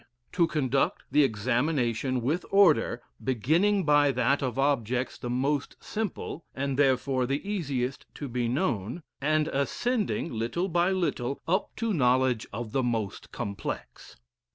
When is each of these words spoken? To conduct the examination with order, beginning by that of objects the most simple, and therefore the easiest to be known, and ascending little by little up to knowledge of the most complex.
To 0.31 0.47
conduct 0.47 1.03
the 1.11 1.23
examination 1.23 2.23
with 2.23 2.43
order, 2.49 3.03
beginning 3.23 3.83
by 3.83 4.11
that 4.13 4.41
of 4.41 4.57
objects 4.57 5.15
the 5.19 5.29
most 5.29 5.75
simple, 5.79 6.43
and 6.55 6.75
therefore 6.75 7.27
the 7.27 7.47
easiest 7.47 8.07
to 8.15 8.27
be 8.27 8.47
known, 8.47 9.03
and 9.21 9.47
ascending 9.49 10.33
little 10.33 10.69
by 10.69 10.89
little 10.89 11.39
up 11.47 11.75
to 11.75 11.93
knowledge 11.93 12.47
of 12.51 12.71
the 12.71 12.81
most 12.81 13.31
complex. 13.31 14.15